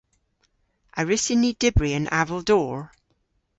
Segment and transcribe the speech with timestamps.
[0.99, 2.77] A wrussyn ni dybri an aval dor?